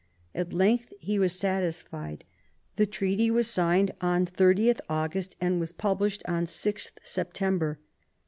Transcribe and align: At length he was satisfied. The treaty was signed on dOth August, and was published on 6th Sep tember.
At 0.33 0.51
length 0.51 0.91
he 0.99 1.19
was 1.19 1.37
satisfied. 1.37 2.25
The 2.75 2.87
treaty 2.87 3.29
was 3.29 3.45
signed 3.47 3.91
on 4.01 4.23
dOth 4.25 4.81
August, 4.89 5.35
and 5.39 5.59
was 5.59 5.71
published 5.73 6.23
on 6.27 6.45
6th 6.47 6.93
Sep 7.03 7.35
tember. 7.35 7.77